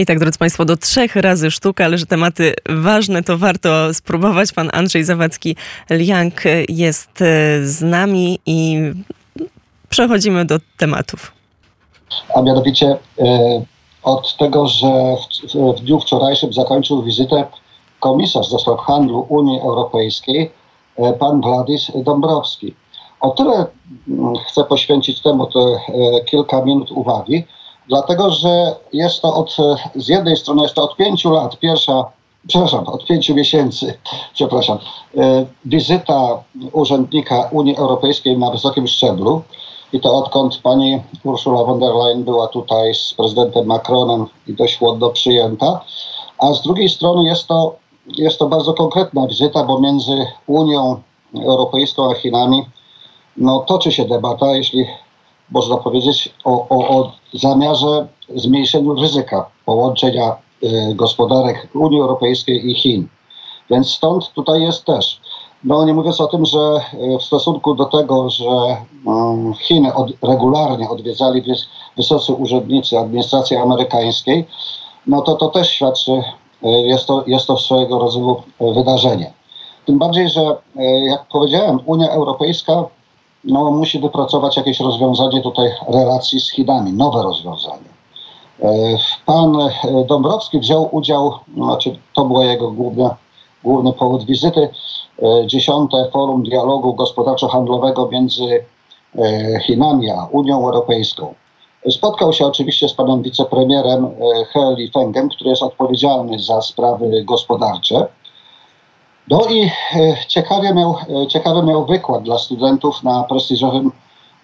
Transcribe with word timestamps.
I 0.00 0.06
tak, 0.06 0.18
drodzy 0.18 0.38
Państwo, 0.38 0.64
do 0.64 0.76
trzech 0.76 1.16
razy 1.16 1.50
sztuka, 1.50 1.84
ale 1.84 1.98
że 1.98 2.06
tematy 2.06 2.54
ważne, 2.68 3.22
to 3.22 3.38
warto 3.38 3.94
spróbować. 3.94 4.52
Pan 4.52 4.70
Andrzej 4.72 5.04
Zawadzki-Liang 5.04 6.44
jest 6.68 7.22
e, 7.22 7.66
z 7.66 7.82
nami 7.82 8.38
i 8.46 8.78
przechodzimy 9.88 10.44
do 10.44 10.58
tematów. 10.76 11.32
A 12.34 12.42
mianowicie 12.42 12.86
e, 12.86 12.96
od 14.02 14.36
tego, 14.36 14.66
że 14.66 15.16
w, 15.76 15.80
dniu 15.80 16.00
wczorajszym 16.00 16.52
zakończył 16.52 17.02
wizytę 17.02 17.44
komisarz 18.00 18.50
do 18.50 18.58
spraw 18.58 18.80
handlu 18.80 19.26
Unii 19.28 19.60
Europejskiej, 19.60 20.50
e, 20.96 21.12
pan 21.12 21.40
Władys 21.40 21.92
Dąbrowski. 21.94 22.74
O 23.20 23.30
tyle 23.30 23.66
mm, 24.08 24.34
chcę 24.48 24.64
poświęcić 24.64 25.22
temu 25.22 25.46
te 25.46 25.60
kilka 26.24 26.64
minut 26.64 26.90
uwagi, 26.90 27.44
dlatego 27.90 28.30
że 28.30 28.76
jest 28.92 29.22
to 29.22 29.34
od, 29.34 29.56
z 29.94 30.08
jednej 30.08 30.36
strony 30.36 30.62
jest 30.62 30.74
to 30.74 30.82
od 30.82 30.96
pięciu 30.96 31.30
lat 31.30 31.58
pierwsza, 31.58 32.04
przepraszam, 32.48 32.86
od 32.86 33.06
pięciu 33.06 33.34
miesięcy, 33.34 33.98
przepraszam, 34.34 34.78
e, 35.16 35.46
wizyta 35.64 36.42
urzędnika 36.72 37.48
Unii 37.52 37.76
Europejskiej 37.76 38.38
na 38.38 38.50
wysokim 38.50 38.88
szczeblu. 38.88 39.42
I 39.92 40.00
to 40.00 40.14
odkąd 40.14 40.56
pani 40.56 41.02
Ursula 41.24 41.64
von 41.64 41.80
der 41.80 41.94
Leyen 41.94 42.24
była 42.24 42.48
tutaj 42.48 42.94
z 42.94 43.14
prezydentem 43.14 43.66
Macronem 43.66 44.26
i 44.46 44.54
dość 44.54 44.78
chłodno 44.78 45.10
przyjęta. 45.10 45.80
A 46.38 46.54
z 46.54 46.62
drugiej 46.62 46.88
strony 46.88 47.24
jest 47.24 47.46
to, 47.46 47.76
jest 48.06 48.38
to 48.38 48.48
bardzo 48.48 48.74
konkretna 48.74 49.26
wizyta, 49.26 49.64
bo 49.64 49.80
między 49.80 50.26
Unią 50.46 51.02
Europejską 51.34 52.10
a 52.10 52.14
Chinami 52.14 52.62
no, 53.36 53.60
toczy 53.60 53.92
się 53.92 54.04
debata, 54.04 54.52
jeśli 54.52 54.86
można 55.50 55.76
powiedzieć, 55.76 56.34
o, 56.44 56.68
o, 56.68 56.88
o 56.88 57.12
zamiarze 57.32 58.06
zmniejszenia 58.36 58.92
ryzyka 59.00 59.46
połączenia 59.64 60.36
y, 60.62 60.94
gospodarek 60.94 61.68
Unii 61.74 62.00
Europejskiej 62.00 62.70
i 62.70 62.74
Chin. 62.74 63.08
Więc 63.70 63.90
stąd 63.90 64.32
tutaj 64.32 64.62
jest 64.62 64.84
też. 64.84 65.20
No 65.64 65.84
nie 65.84 65.94
mówiąc 65.94 66.20
o 66.20 66.26
tym, 66.26 66.46
że 66.46 66.80
y, 66.94 67.18
w 67.18 67.22
stosunku 67.22 67.74
do 67.74 67.84
tego, 67.84 68.30
że 68.30 68.76
um, 69.04 69.54
Chiny 69.54 69.94
od, 69.94 70.10
regularnie 70.22 70.88
odwiedzali 70.88 71.42
wys, 71.42 71.66
wysocy 71.96 72.32
urzędnicy 72.32 72.98
administracji 72.98 73.56
amerykańskiej, 73.56 74.46
no 75.06 75.22
to 75.22 75.34
to 75.34 75.48
też 75.48 75.70
świadczy, 75.70 76.12
y, 76.12 76.68
jest 76.68 77.06
to, 77.06 77.24
jest 77.26 77.46
to 77.46 77.56
swojego 77.56 77.98
rodzaju 77.98 78.42
wydarzenie. 78.60 79.32
Tym 79.86 79.98
bardziej, 79.98 80.28
że 80.28 80.56
jak 81.02 81.26
powiedziałem, 81.26 81.80
Unia 81.86 82.10
Europejska 82.10 82.84
no, 83.44 83.70
musi 83.70 84.00
wypracować 84.00 84.56
jakieś 84.56 84.80
rozwiązanie 84.80 85.42
tutaj 85.42 85.68
relacji 85.88 86.40
z 86.40 86.50
Chinami, 86.50 86.92
nowe 86.92 87.22
rozwiązanie. 87.22 87.90
E, 88.62 88.96
pan 89.26 89.58
Dąbrowski 90.08 90.58
wziął 90.58 90.88
udział, 90.92 91.32
znaczy 91.56 91.98
to 92.14 92.24
był 92.24 92.42
jego 92.42 92.70
główny, 92.70 93.08
główny 93.64 93.92
powód 93.92 94.24
wizyty, 94.24 94.68
e, 95.22 95.46
dziesiąte 95.46 96.10
forum 96.12 96.42
dialogu 96.42 96.94
gospodarczo-handlowego 96.94 98.08
między 98.12 98.64
e, 99.18 99.60
Chinami 99.60 100.10
a 100.10 100.28
Unią 100.32 100.64
Europejską. 100.64 101.34
Spotkał 101.90 102.32
się 102.32 102.46
oczywiście 102.46 102.88
z 102.88 102.94
panem 102.94 103.22
wicepremierem 103.22 104.10
He 104.52 104.74
Lifengem, 104.78 105.28
który 105.28 105.50
jest 105.50 105.62
odpowiedzialny 105.62 106.38
za 106.38 106.62
sprawy 106.62 107.24
gospodarcze. 107.24 108.06
No 109.30 109.46
i 109.46 109.62
e, 109.62 109.70
ciekawie 110.28 110.74
miał, 110.74 110.96
e, 111.22 111.26
ciekawy 111.26 111.62
miał 111.62 111.86
wykład 111.86 112.22
dla 112.22 112.38
studentów 112.38 113.02
na 113.02 113.22
prestiżowym 113.22 113.92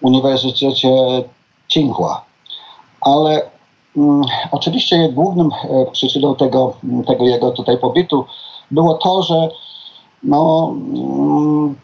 Uniwersytecie 0.01 0.89
Tsinghua. 1.69 2.25
Ale 3.01 3.41
mm, 3.97 4.21
oczywiście 4.51 5.09
głównym 5.09 5.49
e, 5.51 5.91
przyczyną 5.91 6.35
tego, 6.35 6.73
tego 7.07 7.25
jego 7.25 7.51
tutaj 7.51 7.77
pobytu 7.77 8.25
było 8.71 8.93
to, 8.93 9.23
że 9.23 9.49
no, 10.23 10.73
mm, 10.73 11.75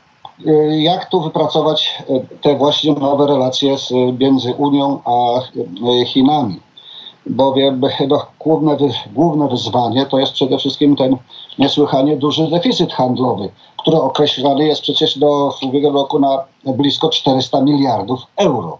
jak 0.69 1.09
tu 1.09 1.21
wypracować 1.21 2.03
te 2.41 2.55
właśnie 2.55 2.93
nowe 2.93 3.27
relacje 3.27 3.77
z, 3.77 3.91
między 4.19 4.53
Unią 4.53 4.99
a 5.05 5.41
Chinami 6.05 6.59
bowiem 7.25 7.81
no, 8.07 8.25
główne, 8.39 8.77
główne 9.13 9.47
wyzwanie 9.47 10.05
to 10.05 10.19
jest 10.19 10.33
przede 10.33 10.57
wszystkim 10.57 10.95
ten 10.95 11.17
niesłychanie 11.59 12.17
duży 12.17 12.47
deficyt 12.47 12.93
handlowy, 12.93 13.49
który 13.77 13.97
określany 13.97 14.67
jest 14.67 14.81
przecież 14.81 15.17
do 15.17 15.53
ubiegłego 15.61 15.97
roku 15.97 16.19
na 16.19 16.43
blisko 16.65 17.09
400 17.09 17.61
miliardów 17.61 18.19
euro. 18.37 18.77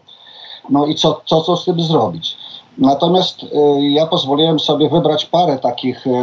No 0.70 0.86
i 0.86 0.96
co, 0.96 1.22
co, 1.26 1.42
co 1.42 1.58
z 1.58 1.66
tym 1.66 1.81
zrobić? 1.81 2.38
Natomiast 2.78 3.44
y, 3.44 3.48
ja 3.81 4.08
pozwoliłem 4.08 4.60
sobie 4.60 4.90
wybrać 4.90 5.25
parę 5.25 5.60
takich, 5.60 6.08
y, 6.08 6.22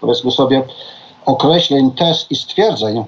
powiedzmy 0.00 0.30
sobie, 0.30 0.62
określeń, 1.26 1.90
tez 1.90 2.26
i 2.30 2.36
stwierdzeń, 2.36 3.04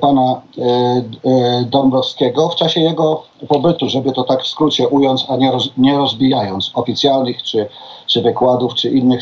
pana 0.00 0.42
e, 0.58 0.62
e, 0.62 1.64
Dąbrowskiego 1.64 2.48
w 2.48 2.56
czasie 2.56 2.80
jego 2.80 3.22
pobytu, 3.48 3.88
żeby 3.88 4.12
to 4.12 4.24
tak 4.24 4.42
w 4.42 4.48
skrócie 4.48 4.88
ująć, 4.88 5.24
a 5.28 5.36
nie, 5.36 5.52
roz, 5.52 5.70
nie 5.76 5.96
rozbijając 5.96 6.70
oficjalnych 6.74 7.42
czy, 7.42 7.68
czy 8.06 8.22
wykładów, 8.22 8.74
czy 8.74 8.90
innych, 8.90 9.20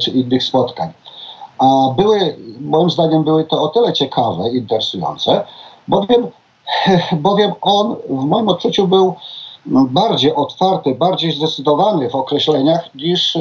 czy 0.00 0.10
innych 0.10 0.42
spotkań. 0.42 0.92
A 1.58 1.66
były, 1.96 2.36
moim 2.60 2.90
zdaniem, 2.90 3.24
były 3.24 3.44
to 3.44 3.62
o 3.62 3.68
tyle 3.68 3.92
ciekawe, 3.92 4.48
interesujące, 4.48 5.44
bowiem, 5.88 6.26
bowiem 7.12 7.52
on 7.60 7.96
w 8.10 8.24
moim 8.24 8.48
odczuciu 8.48 8.88
był 8.88 9.14
bardziej 9.66 10.34
otwarty, 10.34 10.94
bardziej 10.94 11.32
zdecydowany 11.32 12.10
w 12.10 12.14
określeniach 12.14 12.94
niż 12.94 13.38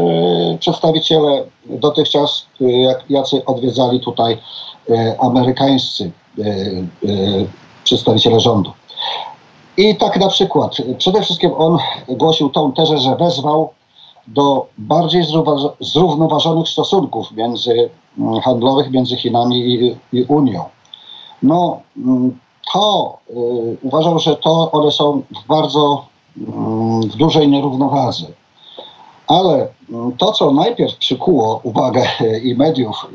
przedstawiciele 0.59 1.43
dotychczas, 1.65 2.45
jak, 2.59 3.03
jacy 3.09 3.45
odwiedzali 3.45 3.99
tutaj 3.99 4.37
amerykańscy 5.19 6.03
E, 6.03 6.07
e, 6.07 6.20
przedstawiciele 7.83 8.39
rządu. 8.39 8.71
I 9.77 9.95
tak 9.95 10.19
na 10.19 10.27
przykład, 10.27 10.77
przede 10.97 11.21
wszystkim 11.21 11.51
on 11.57 11.77
głosił 12.07 12.49
tą 12.49 12.71
tezę, 12.71 12.97
że 12.97 13.15
wezwał 13.15 13.69
do 14.27 14.67
bardziej 14.77 15.23
zrównoważonych 15.79 16.67
stosunków 16.67 17.31
między 17.31 17.89
mm, 18.17 18.41
handlowych 18.41 18.91
między 18.91 19.17
Chinami 19.17 19.59
i, 19.59 19.95
i 20.13 20.23
Unią. 20.23 20.63
No, 21.43 21.81
mm, 21.97 22.39
to 22.73 23.17
y, 23.29 23.33
uważał, 23.81 24.19
że 24.19 24.35
to 24.35 24.71
one 24.71 24.91
są 24.91 25.21
w 25.43 25.47
bardzo 25.47 26.05
y, 26.37 26.41
w 27.07 27.15
dużej 27.15 27.47
nierównowadze. 27.47 28.25
Ale 29.27 29.67
mm, 29.89 30.11
to, 30.17 30.31
co 30.31 30.51
najpierw 30.51 30.97
przykuło 30.97 31.59
uwagę 31.63 32.03
i 32.43 32.55
mediów, 32.55 33.07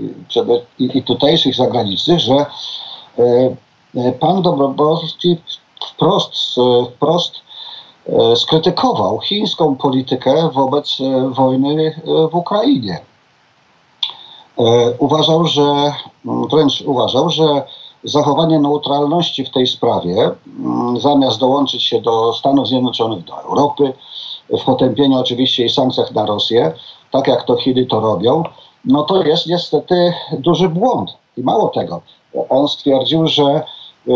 i, 0.78 0.98
i 0.98 1.02
tutejszych 1.02 1.54
zagranicznych, 1.54 2.20
że 2.20 2.34
E, 2.34 2.44
e, 2.44 2.85
pan 4.20 4.42
Dobrowolski 4.42 5.36
wprost, 5.90 6.34
wprost 6.94 7.32
e, 8.08 8.36
skrytykował 8.36 9.20
chińską 9.20 9.76
politykę 9.76 10.50
wobec 10.54 10.98
wojny 11.30 12.00
w 12.32 12.34
Ukrainie. 12.34 13.00
Uważał, 14.98 15.46
że 15.46 15.92
wręcz 16.24 16.80
uważał, 16.80 17.30
że 17.30 17.62
zachowanie 18.04 18.58
neutralności 18.58 19.44
w 19.44 19.50
tej 19.50 19.66
sprawie, 19.66 20.30
zamiast 21.00 21.40
dołączyć 21.40 21.82
się 21.82 22.00
do 22.00 22.32
Stanów 22.32 22.68
Zjednoczonych, 22.68 23.24
do 23.24 23.42
Europy, 23.42 23.92
w 24.50 24.64
potępieniu 24.64 25.18
oczywiście 25.18 25.64
i 25.64 25.70
sankcjach 25.70 26.12
na 26.12 26.26
Rosję, 26.26 26.72
tak 27.10 27.26
jak 27.28 27.42
to 27.42 27.56
Chiny 27.56 27.86
to 27.86 28.00
robią, 28.00 28.42
no 28.84 29.02
to 29.02 29.22
jest 29.22 29.46
niestety 29.46 30.12
duży 30.38 30.68
błąd. 30.68 31.10
I 31.36 31.42
mało 31.42 31.68
tego, 31.68 32.00
on 32.48 32.68
stwierdził, 32.68 33.26
że 33.26 33.62
y, 34.08 34.12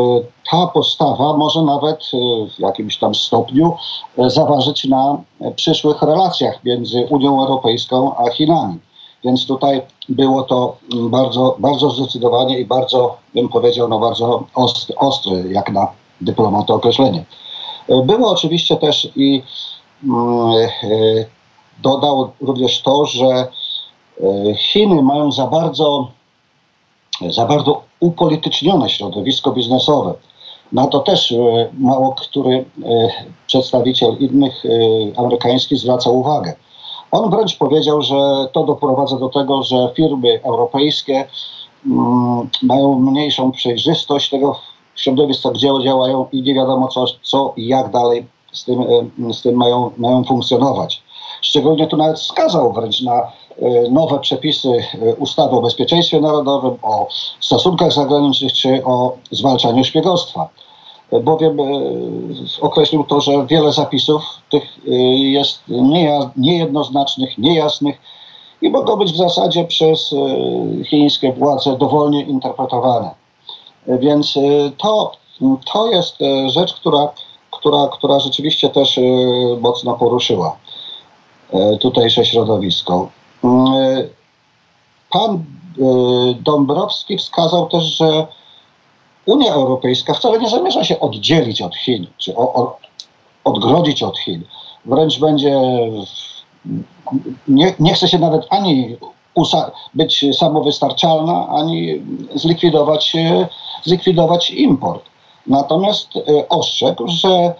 ta 0.51 0.67
postawa 0.67 1.37
może 1.37 1.63
nawet 1.63 1.99
y, 1.99 2.51
w 2.57 2.59
jakimś 2.59 2.99
tam 2.99 3.15
stopniu 3.15 3.77
y, 4.19 4.31
zaważyć 4.31 4.85
na 4.85 5.19
przyszłych 5.57 6.03
relacjach 6.03 6.65
między 6.65 7.07
Unią 7.11 7.41
Europejską 7.41 8.17
a 8.17 8.31
Chinami. 8.31 8.79
Więc 9.25 9.47
tutaj 9.47 9.83
było 10.09 10.43
to 10.43 10.77
bardzo, 10.93 11.57
bardzo 11.59 11.91
zdecydowanie 11.91 12.59
i 12.59 12.65
bardzo, 12.65 13.17
bym 13.34 13.49
powiedział, 13.49 13.89
no 13.89 13.99
bardzo 13.99 14.45
ostry 14.97 15.53
jak 15.53 15.73
na 15.73 15.89
dyplomata 16.21 16.75
określenie. 16.75 17.25
Było 18.05 18.31
oczywiście 18.31 18.77
też 18.77 19.09
i 19.16 19.43
dodał 21.83 22.31
również 22.41 22.83
to, 22.83 23.07
że 23.07 23.49
Chiny 24.59 25.03
mają 25.03 25.33
za 25.33 25.47
bardzo, 25.47 26.09
za 27.31 27.47
bardzo 27.47 27.83
upolitycznione 28.01 28.91
środowisko 28.91 29.53
biznesowe. 29.53 30.15
Na 30.73 30.87
to 30.87 31.01
też 31.01 31.33
e, 31.33 31.69
mało 31.79 32.15
który 32.15 32.57
e, 32.57 32.65
przedstawiciel 33.47 34.17
innych 34.21 34.65
e, 34.65 34.69
amerykańskich 35.19 35.79
zwraca 35.79 36.11
uwagę. 36.11 36.55
On 37.11 37.31
wręcz 37.31 37.57
powiedział, 37.57 38.03
że 38.03 38.15
to 38.53 38.65
doprowadza 38.65 39.17
do 39.17 39.29
tego, 39.29 39.63
że 39.63 39.91
firmy 39.95 40.41
europejskie 40.43 41.29
mm, 41.87 42.49
mają 42.63 42.99
mniejszą 42.99 43.53
przejrzystość 43.53 44.31
tego 44.31 44.57
środowiska, 44.97 45.51
gdzie 45.51 45.69
działają 45.85 46.27
i 46.33 46.43
nie 46.43 46.55
wiadomo 46.55 46.89
co, 46.89 47.05
co 47.23 47.53
i 47.57 47.67
jak 47.67 47.91
dalej 47.91 48.27
z 48.53 48.65
tym, 48.65 48.85
z 49.33 49.43
tym 49.43 49.57
mają, 49.57 49.91
mają 49.97 50.25
funkcjonować. 50.25 51.03
Szczególnie 51.41 51.87
tu 51.87 51.97
nawet 51.97 52.19
wskazał 52.19 52.73
wręcz 52.73 53.03
na 53.03 53.33
nowe 53.91 54.18
przepisy 54.18 54.84
ustawy 55.18 55.57
o 55.57 55.62
bezpieczeństwie 55.62 56.21
narodowym, 56.21 56.78
o 56.83 57.09
stosunkach 57.41 57.92
zagranicznych 57.92 58.53
czy 58.53 58.84
o 58.84 59.16
zwalczaniu 59.30 59.84
szpiegostwa. 59.84 60.48
Bowiem 61.22 61.57
określił 62.60 63.04
to, 63.04 63.21
że 63.21 63.47
wiele 63.47 63.72
zapisów 63.72 64.22
tych 64.51 64.62
jest 65.16 65.62
niejednoznacznych, 66.36 67.39
niejasnych 67.39 67.97
i 68.62 68.71
mogą 68.71 68.97
być 68.97 69.12
w 69.12 69.16
zasadzie 69.16 69.65
przez 69.65 70.15
chińskie 70.84 71.33
władze 71.33 71.77
dowolnie 71.77 72.22
interpretowane. 72.22 73.10
Więc 73.86 74.34
to, 74.78 75.13
to 75.72 75.86
jest 75.86 76.16
rzecz, 76.47 76.74
która 76.74 77.09
która, 77.51 77.89
która 77.92 78.21
rzeczywiście 78.21 78.68
też 78.68 79.01
mocno 79.60 79.95
poruszyła 79.95 80.56
tutejsze 81.80 82.24
środowisko. 82.24 83.09
Mm, 83.45 83.75
e, 83.75 84.09
pan 85.10 85.45
Dąbrowski 86.41 87.19
wskazał 87.19 87.69
też, 87.69 87.84
że 87.84 88.27
Unia 89.27 89.53
Europejska 89.53 90.15
wcale 90.15 90.39
nie 90.39 90.48
zamierza 90.48 90.84
się 90.84 91.01
oddzielić 91.01 91.63
od 91.63 91.77
Chin, 91.77 92.07
czy 92.19 92.34
odgrodzić 93.45 94.03
od 94.03 94.19
Chin. 94.19 94.42
Wręcz 94.84 95.19
będzie, 95.19 95.60
nie, 97.48 97.75
nie 97.78 97.95
chce 97.95 98.09
się 98.09 98.19
nawet 98.19 98.47
ani 98.51 98.97
być 99.95 100.25
samowystarczalna, 100.39 101.48
ani 101.48 102.03
zlikwidować, 102.34 103.13
zlikwidować 103.84 104.51
import. 104.51 105.04
Natomiast 105.47 106.16
e, 106.16 106.48
ostrzegł, 106.48 107.09
że 107.09 107.54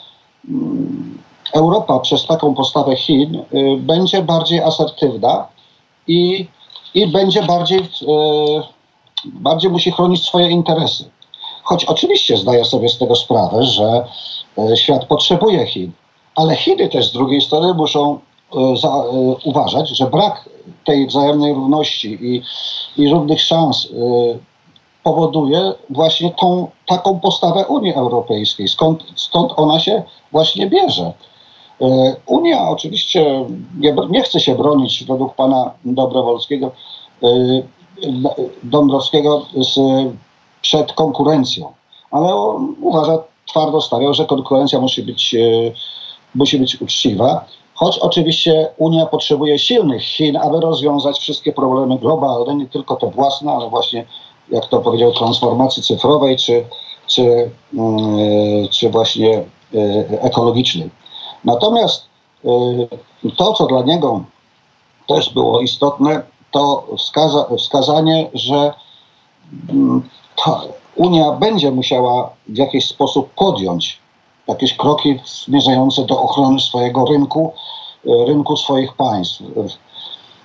mm, 0.49 1.19
Europa 1.53 1.99
przez 1.99 2.27
taką 2.27 2.55
postawę 2.55 2.97
Chin 2.97 3.37
e, 3.37 3.43
będzie 3.77 4.23
bardziej 4.23 4.61
asertywna 4.61 5.47
i, 6.11 6.47
i 6.95 7.07
będzie 7.07 7.43
bardziej, 7.43 7.79
e, 7.79 7.85
bardziej 9.25 9.71
musi 9.71 9.93
chronić 9.93 10.25
swoje 10.25 10.51
interesy. 10.51 11.11
Choć 11.63 11.85
oczywiście 11.85 12.37
zdaję 12.37 12.65
sobie 12.65 12.89
z 12.89 12.99
tego 12.99 13.17
sprawę, 13.17 13.63
że 13.63 14.05
świat 14.77 15.05
potrzebuje 15.05 15.67
Chin, 15.67 15.93
ale 16.35 16.57
Chiny 16.57 16.89
też 16.89 17.07
z 17.07 17.13
drugiej 17.13 17.41
strony 17.41 17.75
muszą 17.75 18.19
za, 18.81 19.05
uważać, 19.45 19.89
że 19.89 20.07
brak 20.07 20.49
tej 20.85 21.07
wzajemnej 21.07 21.55
równości 21.55 22.19
i, 22.21 22.43
i 23.03 23.09
równych 23.09 23.41
szans 23.41 23.89
powoduje 25.03 25.73
właśnie 25.91 26.31
tą 26.31 26.71
taką 26.87 27.21
postawę 27.21 27.67
Unii 27.67 27.95
Europejskiej. 27.95 28.69
Skąd, 28.69 29.05
stąd 29.17 29.53
ona 29.57 29.81
się 29.81 30.03
właśnie 30.33 30.67
bierze. 30.67 31.13
E, 31.81 32.17
Unia 32.27 32.69
oczywiście 32.69 33.47
nie, 33.79 33.97
nie 34.11 34.23
chce 34.23 34.41
się 34.41 34.55
bronić 34.55 35.05
według 35.05 35.35
pana 35.35 35.71
Dobrowolskiego, 35.85 36.71
e, 37.23 37.29
Dąbrowskiego 38.63 39.47
z, 39.55 39.79
przed 40.63 40.93
konkurencją, 40.93 41.73
ale 42.11 42.35
uważa, 42.81 43.19
twardo 43.47 43.81
stawiał, 43.81 44.15
że 44.15 44.27
konkurencja 44.27 44.81
musi 44.81 45.03
być, 45.03 45.35
e, 45.35 45.39
musi 46.35 46.59
być 46.59 46.81
uczciwa. 46.81 47.45
Choć 47.75 47.99
oczywiście 47.99 48.69
Unia 48.79 49.07
potrzebuje 49.07 49.59
silnych 49.59 50.03
Chin, 50.03 50.37
aby 50.37 50.61
rozwiązać 50.61 51.19
wszystkie 51.19 51.53
problemy 51.53 51.99
globalne, 51.99 52.55
nie 52.55 52.67
tylko 52.67 52.97
te 52.97 53.11
własne, 53.11 53.53
ale 53.53 53.71
właśnie 53.71 54.05
jak 54.51 54.67
to 54.67 54.81
powiedział, 54.81 55.13
transformacji 55.13 55.83
cyfrowej, 55.83 56.37
czy, 56.37 56.65
czy, 57.07 57.51
mm, 57.75 58.69
czy 58.69 58.91
właśnie 58.91 59.45
ekologicznej. 60.21 60.91
Natomiast 61.45 62.07
e, 62.45 62.49
to, 63.37 63.53
co 63.53 63.67
dla 63.67 63.83
niego 63.83 64.25
też 65.09 65.35
było 65.35 65.61
istotne, 65.61 66.23
to 66.51 66.87
wskaza, 66.97 67.47
wskazanie, 67.59 68.31
że 68.35 68.75
mm, 69.71 70.03
Unia 70.97 71.33
będzie 71.33 71.71
musiała 71.71 72.31
w 72.49 72.57
jakiś 72.57 72.89
sposób 72.89 73.31
podjąć 73.35 73.99
jakieś 74.49 74.77
kroki 74.77 75.21
zmierzające 75.27 76.05
do 76.05 76.23
ochrony 76.23 76.61
swojego 76.61 77.05
rynku, 77.05 77.53
e, 78.07 78.27
rynku 78.27 78.57
swoich 78.57 78.93
państw. 78.93 79.43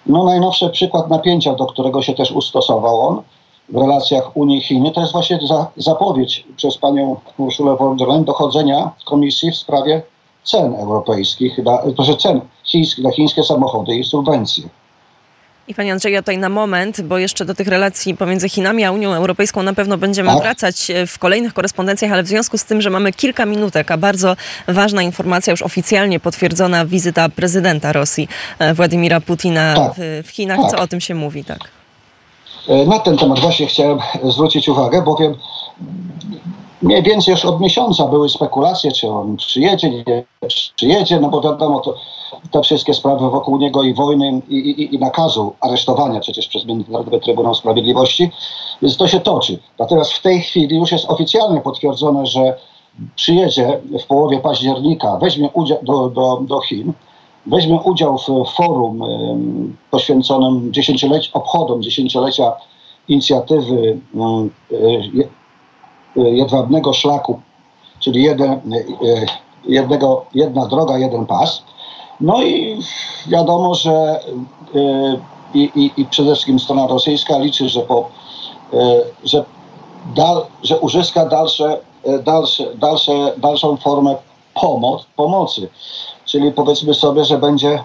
No, 0.06 0.24
najnowszy 0.24 0.70
przykład 0.70 1.10
napięcia, 1.10 1.54
do 1.54 1.66
którego 1.66 2.02
się 2.02 2.14
też 2.14 2.32
ustosował 2.32 3.02
on, 3.02 3.22
w 3.70 3.76
relacjach 3.76 4.38
Unii-Chiny, 4.38 4.92
to 4.92 5.02
jest 5.02 5.14
właśnie 5.14 5.40
za, 5.48 5.68
zapowiedź 5.78 6.46
przez 6.56 6.78
panią 6.78 7.16
Urszulę 7.38 7.76
von 7.76 7.98
der 7.98 8.08
Leyen 8.08 8.24
dochodzenia 8.24 8.92
komisji 9.06 9.52
w 9.52 9.58
sprawie 9.58 10.02
cen 10.46 10.76
europejskich, 10.76 11.58
na, 11.58 11.80
proszę, 11.96 12.18
cen 12.18 12.42
chińskich 12.64 13.04
na 13.04 13.12
chińskie 13.12 13.44
samochody 13.44 13.96
i 13.96 14.04
subwencje. 14.04 14.64
I 15.68 15.76
Panie 15.76 15.92
Andrzeju, 15.92 16.18
tutaj 16.18 16.38
na 16.38 16.50
moment, 16.50 17.02
bo 17.02 17.18
jeszcze 17.18 17.46
do 17.46 17.56
tych 17.56 17.68
relacji 17.68 18.18
pomiędzy 18.18 18.50
Chinami 18.50 18.84
a 18.84 18.92
Unią 18.92 19.14
Europejską 19.14 19.64
na 19.64 19.74
pewno 19.74 19.98
będziemy 19.98 20.30
tak. 20.30 20.42
wracać 20.42 20.92
e, 20.92 21.08
w 21.08 21.20
kolejnych 21.20 21.54
korespondencjach, 21.54 22.12
ale 22.12 22.24
w 22.24 22.28
związku 22.28 22.58
z 22.58 22.66
tym, 22.66 22.82
że 22.82 22.90
mamy 22.90 23.14
kilka 23.14 23.46
minutek, 23.46 23.92
a 23.92 23.98
bardzo 23.98 24.36
ważna 24.68 25.02
informacja, 25.02 25.52
już 25.52 25.62
oficjalnie 25.62 26.20
potwierdzona 26.20 26.86
wizyta 26.86 27.30
prezydenta 27.30 27.94
Rosji, 27.94 28.28
e, 28.60 28.74
Władimira 28.74 29.22
Putina 29.22 29.76
tak. 29.76 29.94
w, 29.98 30.28
w 30.28 30.30
Chinach. 30.30 30.62
Tak. 30.62 30.72
Co 30.72 30.80
o 30.80 30.88
tym 30.88 31.02
się 31.02 31.16
mówi? 31.16 31.46
Tak. 31.46 31.60
E, 32.68 32.86
na 32.86 33.00
ten 33.00 33.18
temat 33.18 33.40
właśnie 33.40 33.68
chciałem 33.68 34.00
zwrócić 34.24 34.70
uwagę, 34.70 35.02
bowiem 35.02 35.36
mniej 36.86 37.04
więcej 37.04 37.32
już 37.32 37.46
od 37.46 37.62
miesiąca 37.62 38.08
były 38.08 38.30
spekulacje, 38.30 38.92
czy 38.92 39.10
on 39.10 39.38
przyjedzie, 39.38 39.90
nie 39.90 40.24
przyjedzie, 40.76 41.20
no 41.20 41.30
bo 41.30 41.42
wiadomo, 41.42 41.80
to, 41.80 41.96
te 42.52 42.62
wszystkie 42.62 42.94
sprawy 42.94 43.30
wokół 43.30 43.58
niego 43.58 43.84
i 43.84 43.94
wojny 43.94 44.42
i, 44.50 44.56
i, 44.56 44.96
i 44.96 45.00
nakazu 45.00 45.54
aresztowania 45.62 46.20
przecież 46.20 46.48
przez 46.48 46.66
Międzynarodowy 46.66 47.20
Trybunał 47.20 47.56
Sprawiedliwości, 47.56 48.32
więc 48.82 48.98
to 48.98 49.08
się 49.08 49.20
toczy. 49.20 49.60
Natomiast 49.80 50.14
w 50.14 50.22
tej 50.22 50.42
chwili 50.42 50.78
już 50.78 50.92
jest 50.92 51.06
oficjalnie 51.10 51.62
potwierdzone, 51.62 52.26
że 52.26 52.58
przyjedzie 53.16 53.82
w 54.04 54.08
połowie 54.08 54.40
października, 54.40 55.18
weźmie 55.18 55.50
udział 55.54 55.78
do, 55.84 56.10
do, 56.10 56.40
do 56.42 56.62
Chin, 56.62 56.94
weźmie 57.46 57.80
udział 57.80 58.18
w 58.18 58.50
forum 58.56 59.04
poświęconym 59.92 60.74
dziesięcioleci, 60.74 61.30
obchodom 61.34 61.82
dziesięciolecia 61.82 62.54
inicjatywy 63.08 64.00
e, 64.72 64.78
jedwabnego 66.16 66.94
szlaku, 66.94 67.40
czyli 68.00 68.24
jeden, 68.24 68.52
e, 68.52 68.60
jednego, 69.66 70.26
jedna 70.34 70.66
droga, 70.66 70.98
jeden 70.98 71.26
pas. 71.26 71.64
No 72.22 72.44
i 72.44 72.80
wiadomo, 73.28 73.76
że 73.76 74.20
e, 74.76 75.18
i, 75.54 75.72
i, 75.76 76.02
i 76.02 76.06
przede 76.06 76.32
wszystkim 76.32 76.60
strona 76.60 76.88
rosyjska 76.88 77.38
liczy, 77.38 77.70
że, 77.70 77.82
po, 77.82 78.10
że, 79.24 79.46
dal, 80.16 80.46
że 80.64 80.80
uzyska 80.80 81.26
dalsze, 81.26 81.80
dalsze, 82.24 82.76
dalsze, 82.76 83.34
dalszą 83.38 83.78
formę 83.78 84.16
pomoc, 84.62 85.06
pomocy. 85.16 85.70
Czyli 86.26 86.52
powiedzmy 86.52 86.94
sobie, 86.94 87.26
że 87.26 87.38
będzie 87.38 87.84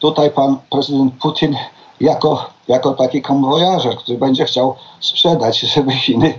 tutaj 0.00 0.30
pan 0.30 0.56
prezydent 0.70 1.14
Putin 1.14 1.56
jako, 2.00 2.46
jako 2.68 2.94
taki 2.94 3.22
konwojażer, 3.22 3.96
który 3.96 4.18
będzie 4.18 4.44
chciał 4.44 4.74
sprzedać, 5.00 5.60
żeby 5.60 5.92
Chiny 5.92 6.34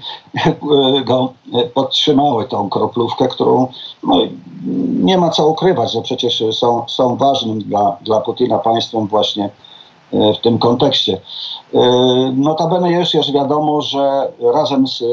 go 1.06 1.34
podtrzymały 1.74 2.46
tą 2.46 2.70
kroplówkę, 2.70 3.27
którą 3.27 3.68
no, 4.03 4.20
nie 5.03 5.18
ma 5.18 5.30
co 5.30 5.48
ukrywać, 5.48 5.94
że 5.94 6.01
przecież 6.01 6.44
są, 6.51 6.84
są 6.88 7.15
ważnym 7.15 7.60
dla, 7.60 7.98
dla 8.01 8.22
Putina 8.22 8.60
państwem 8.60 9.08
właśnie 9.08 9.50
e, 10.13 10.34
w 10.34 10.39
tym 10.42 10.60
kontekście. 10.60 11.22
E, 11.74 11.80
notabene 12.36 12.92
jest 12.92 13.13
już 13.13 13.32
wiadomo, 13.32 13.82
że 13.82 14.32
razem 14.53 14.88
z 14.88 15.03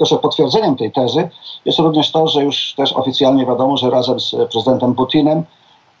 że 0.00 0.18
potwierdzeniem 0.18 0.76
tej 0.76 0.92
tezy 0.92 1.28
jest 1.64 1.78
również 1.78 2.10
to, 2.10 2.28
że 2.28 2.44
już 2.44 2.74
też 2.76 2.92
oficjalnie 2.92 3.46
wiadomo, 3.46 3.76
że 3.76 3.90
razem 3.90 4.20
z 4.20 4.34
prezydentem 4.50 4.94
Putinem 4.94 5.44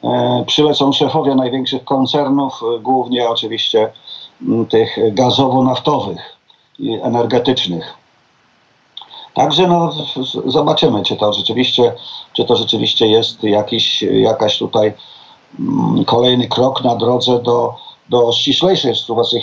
E, 0.04 0.44
przylecą 0.46 0.92
szefowie 0.92 1.34
największych 1.34 1.84
koncernów, 1.84 2.60
e, 2.62 2.80
głównie 2.80 3.28
oczywiście 3.28 3.92
tych 4.68 5.14
gazowo-naftowych 5.14 6.18
energetycznych. 7.02 7.94
Także 9.34 9.66
no, 9.66 9.92
zobaczymy, 10.46 11.02
czy 11.02 11.16
to 11.16 11.32
rzeczywiście, 11.32 11.92
czy 12.32 12.44
to 12.44 12.56
rzeczywiście 12.56 13.06
jest 13.06 13.44
jakiś, 13.44 14.02
jakaś 14.02 14.58
tutaj 14.58 14.92
kolejny 16.06 16.48
krok 16.48 16.84
na 16.84 16.96
drodze 16.96 17.42
do, 17.42 17.74
do 18.08 18.32
ściślejszej 18.32 18.94
współpracy 18.94 19.40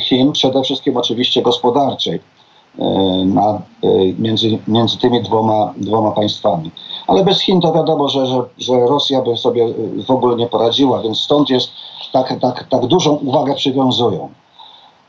Chin, 0.00 0.32
przede 0.32 0.62
wszystkim 0.62 0.96
oczywiście 0.96 1.42
gospodarczej. 1.42 2.20
E, 2.78 2.84
na, 3.24 3.62
e, 3.82 3.88
między, 4.18 4.58
między 4.68 4.98
tymi 4.98 5.22
dwoma, 5.22 5.74
dwoma 5.76 6.10
państwami. 6.10 6.70
Ale 7.06 7.24
bez 7.24 7.40
Chin 7.40 7.60
to 7.60 7.72
wiadomo, 7.72 8.08
że, 8.08 8.26
że, 8.26 8.42
że 8.58 8.72
Rosja 8.72 9.22
by 9.22 9.36
sobie 9.36 9.66
w 10.06 10.10
ogóle 10.10 10.36
nie 10.36 10.46
poradziła, 10.46 11.02
więc 11.02 11.20
stąd 11.20 11.50
jest 11.50 11.70
tak, 12.12 12.40
tak, 12.40 12.66
tak 12.68 12.86
dużą 12.86 13.12
uwagę 13.12 13.54
przywiązują. 13.54 14.28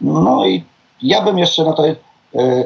No 0.01 0.45
i 0.45 0.63
ja 1.01 1.21
bym 1.21 1.39
jeszcze 1.39 1.63
na, 1.63 1.73
tej, 1.73 1.91
e, 1.91 1.95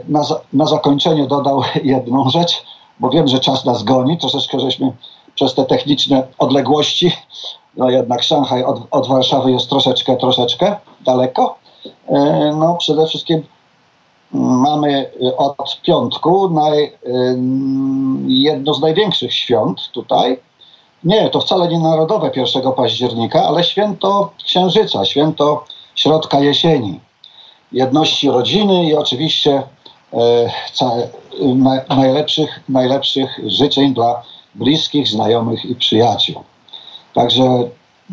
na, 0.07 0.22
na 0.53 0.65
zakończenie 0.65 1.27
dodał 1.27 1.62
jedną 1.84 2.29
rzecz, 2.29 2.63
bo 3.00 3.10
wiem, 3.10 3.27
że 3.27 3.39
czas 3.39 3.65
nas 3.65 3.84
goni, 3.84 4.17
troszeczkę 4.17 4.60
żeśmy 4.60 4.91
przez 5.36 5.55
te 5.55 5.65
techniczne 5.65 6.27
odległości 6.39 7.12
no 7.77 7.89
jednak 7.89 8.24
Szanghaj 8.24 8.63
od, 8.63 8.81
od 8.91 9.07
Warszawy 9.07 9.51
jest 9.51 9.69
troszeczkę, 9.69 10.17
troszeczkę 10.17 10.75
daleko. 11.01 11.55
E, 12.07 12.53
no 12.60 12.75
przede 12.75 13.07
wszystkim 13.07 13.43
mamy 14.31 15.12
od 15.38 15.81
piątku 15.81 16.50
naj, 16.50 16.93
jedno 18.27 18.74
z 18.74 18.81
największych 18.81 19.34
świąt 19.34 19.91
tutaj. 19.93 20.38
Nie, 21.03 21.29
to 21.29 21.39
wcale 21.39 21.67
nie 21.67 21.79
narodowe 21.79 22.31
1 22.36 22.72
października, 22.72 23.43
ale 23.43 23.63
święto 23.63 24.31
Księżyca, 24.46 25.05
święto 25.05 25.63
środka 25.96 26.39
jesieni. 26.39 27.00
Jedności 27.72 28.29
rodziny 28.29 28.86
i 28.86 28.96
oczywiście 28.96 29.63
e, 30.13 30.50
na, 31.55 31.96
najlepszych, 31.96 32.60
najlepszych 32.69 33.39
życzeń 33.46 33.93
dla 33.93 34.24
bliskich, 34.55 35.07
znajomych 35.07 35.65
i 35.65 35.75
przyjaciół. 35.75 36.43
Także, 37.13 37.43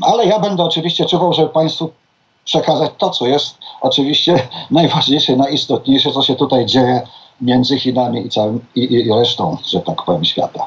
ale 0.02 0.26
ja 0.26 0.38
będę 0.38 0.64
oczywiście 0.64 1.04
czuwał, 1.04 1.32
żeby 1.32 1.48
Państwu 1.48 1.90
przekazać 2.44 2.90
to, 2.98 3.10
co 3.10 3.26
jest 3.26 3.58
oczywiście 3.80 4.48
najważniejsze, 4.70 5.36
najistotniejsze, 5.36 6.12
co 6.12 6.22
się 6.22 6.34
tutaj 6.34 6.66
dzieje 6.66 7.02
między 7.40 7.78
Chinami 7.78 8.26
i, 8.26 8.28
całym, 8.28 8.60
i, 8.74 8.94
i 8.94 9.12
resztą, 9.12 9.56
że 9.66 9.80
tak 9.80 10.02
powiem, 10.02 10.24
świata. 10.24 10.66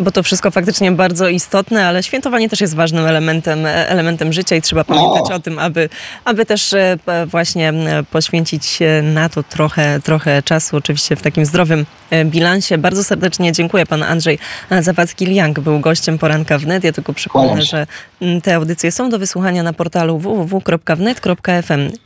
Bo 0.00 0.10
to 0.10 0.22
wszystko 0.22 0.50
faktycznie 0.50 0.92
bardzo 0.92 1.28
istotne, 1.28 1.86
ale 1.86 2.02
świętowanie 2.02 2.48
też 2.48 2.60
jest 2.60 2.74
ważnym 2.74 3.06
elementem, 3.06 3.66
elementem 3.66 4.32
życia 4.32 4.56
i 4.56 4.62
trzeba 4.62 4.84
pamiętać 4.84 5.30
o 5.32 5.40
tym, 5.40 5.58
aby, 5.58 5.88
aby 6.24 6.46
też 6.46 6.72
e, 6.72 6.98
właśnie 7.26 7.72
poświęcić 8.10 8.78
na 9.02 9.28
to 9.28 9.42
trochę, 9.42 10.00
trochę 10.00 10.42
czasu, 10.42 10.76
oczywiście 10.76 11.16
w 11.16 11.22
takim 11.22 11.46
zdrowym 11.46 11.86
e, 12.10 12.24
bilansie. 12.24 12.78
Bardzo 12.78 13.04
serdecznie 13.04 13.52
dziękuję. 13.52 13.86
Pan 13.86 14.02
Andrzej 14.02 14.38
Zawadzki-Liang 14.70 15.60
był 15.60 15.80
gościem 15.80 16.18
poranka 16.18 16.58
wnet. 16.58 16.84
Ja 16.84 16.92
tylko 16.92 17.12
przypomnę, 17.12 17.62
że 17.62 17.86
te 18.42 18.54
audycje 18.54 18.92
są 18.92 19.10
do 19.10 19.18
wysłuchania 19.18 19.62
na 19.62 19.72
portalu 19.72 20.18
www.wnet.fm. 20.18 21.90